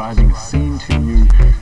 [0.00, 1.59] describing a scene to you,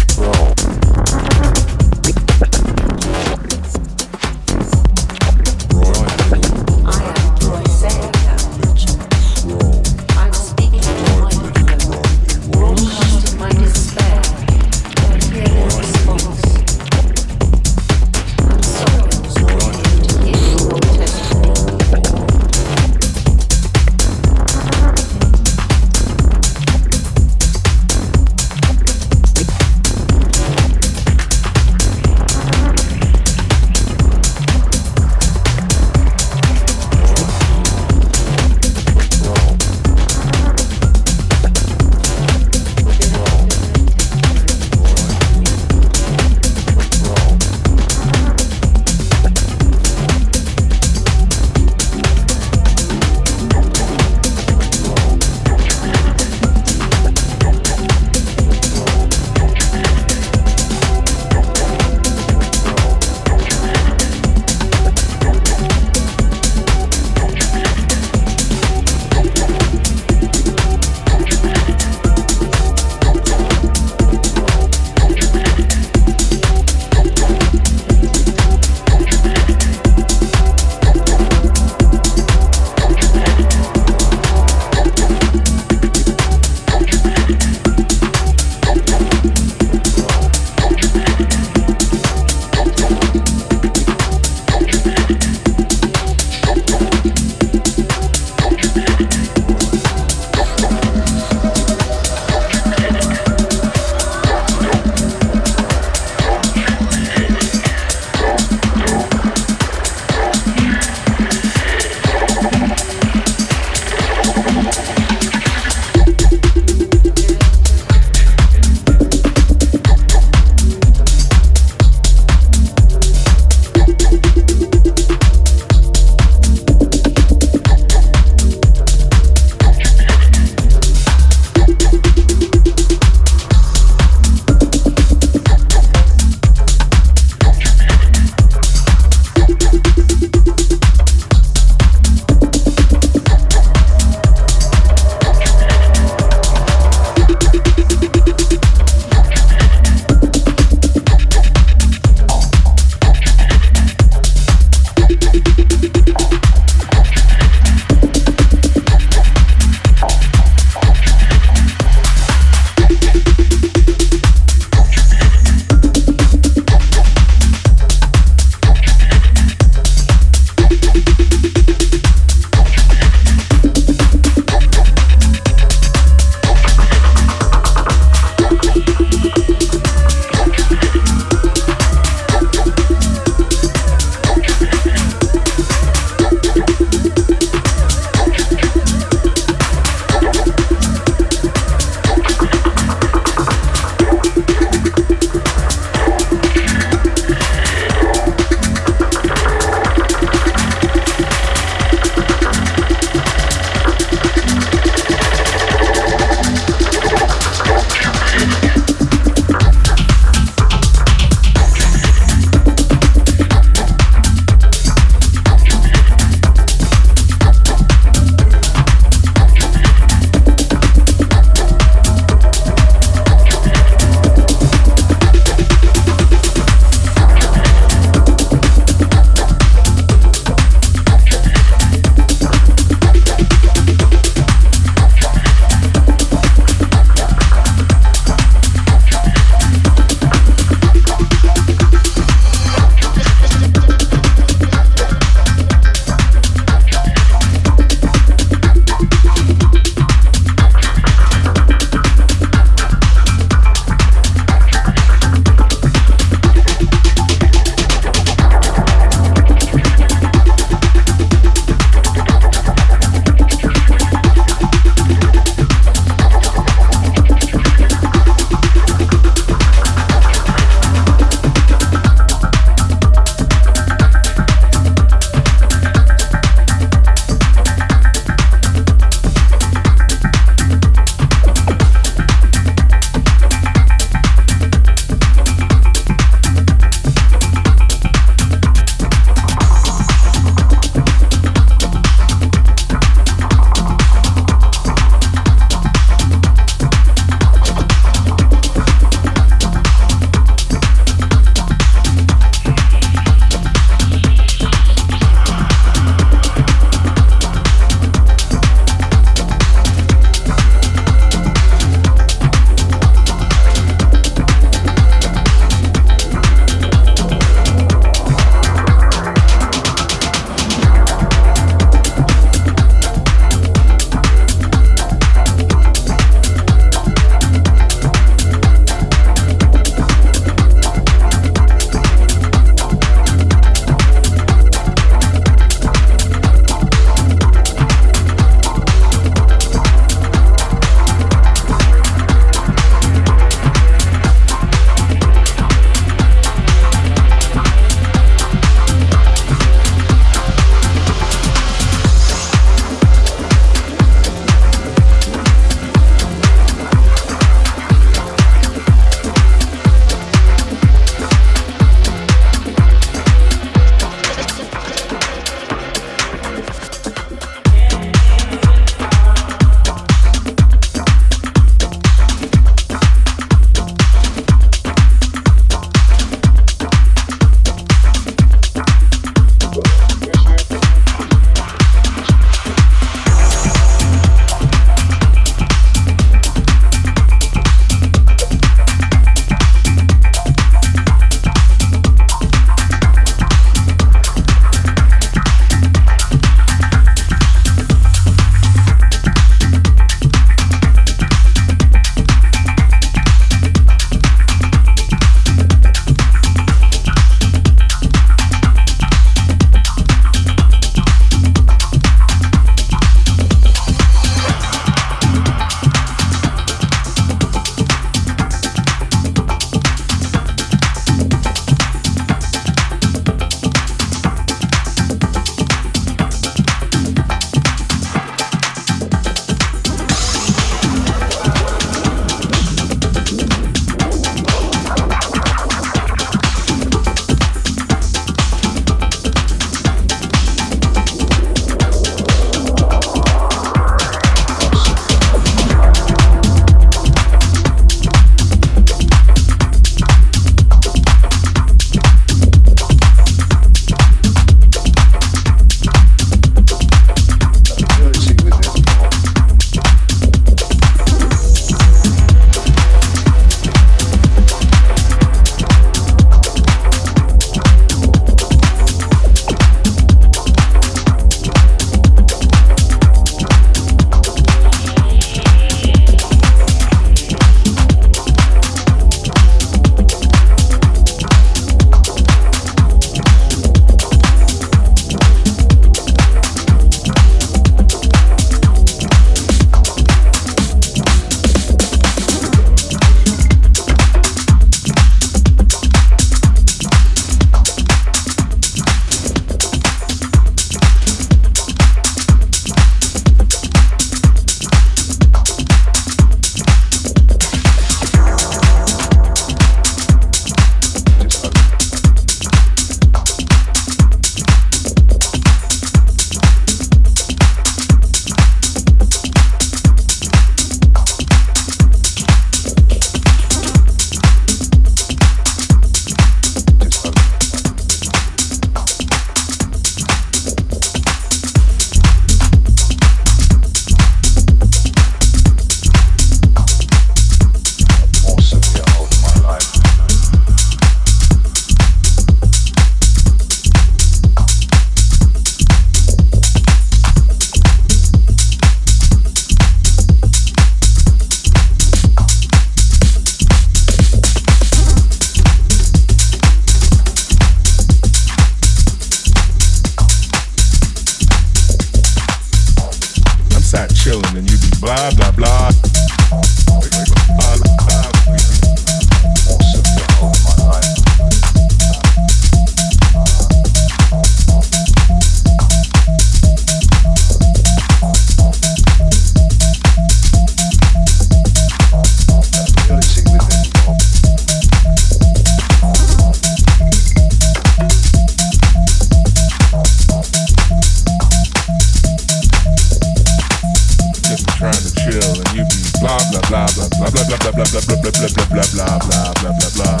[597.70, 600.00] blah blah blah blah blah blah blah blah blah blah blah blah.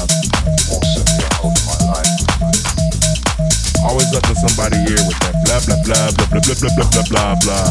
[0.72, 2.12] Also get hold of my life.
[3.84, 7.04] Always up to somebody here with that blah blah blah blah blah blah blah blah
[7.10, 7.68] blah blah.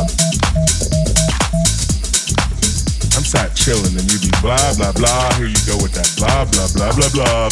[3.14, 5.34] I'm sat chilling and you be blah blah blah.
[5.38, 7.50] Here you go with that blah blah blah blah blah.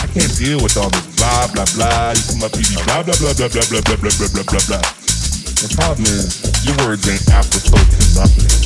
[0.00, 2.14] I can't deal with all this blah blah blah.
[2.16, 4.84] You come up you blah blah blah blah blah blah blah blah blah blah blah.
[5.60, 8.59] The problem is your words ain't apropos to nothing.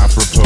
[0.00, 0.37] I propose.